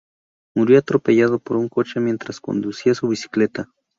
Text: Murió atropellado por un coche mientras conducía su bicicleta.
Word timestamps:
Murió 0.55 0.79
atropellado 0.79 1.37
por 1.37 1.57
un 1.57 1.69
coche 1.69 1.99
mientras 1.99 2.39
conducía 2.41 2.95
su 2.95 3.07
bicicleta. 3.07 3.69